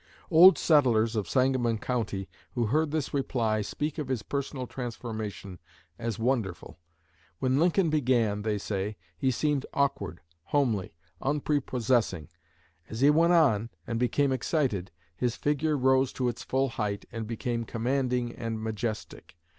Old 0.31 0.57
settlers 0.57 1.15
of 1.15 1.29
Sangamon 1.29 1.77
County 1.77 2.27
who 2.55 2.65
heard 2.65 2.89
this 2.89 3.13
reply 3.13 3.61
speak 3.61 3.99
of 3.99 4.07
his 4.07 4.23
personal 4.23 4.65
transformation 4.65 5.59
as 5.99 6.17
wonderful. 6.17 6.79
When 7.37 7.59
Lincoln 7.59 7.91
began, 7.91 8.41
they 8.41 8.57
say, 8.57 8.97
he 9.15 9.29
seemed 9.29 9.63
awkward, 9.75 10.21
homely, 10.45 10.95
unprepossessing. 11.21 12.29
As 12.89 13.01
he 13.01 13.11
went 13.11 13.33
on, 13.33 13.69
and 13.85 13.99
became 13.99 14.31
excited, 14.31 14.89
his 15.15 15.35
figure 15.35 15.77
rose 15.77 16.11
to 16.13 16.29
its 16.29 16.41
full 16.41 16.69
height 16.69 17.05
and 17.11 17.27
became 17.27 17.63
commanding 17.63 18.33
and 18.33 18.59
majestic. 18.59 19.37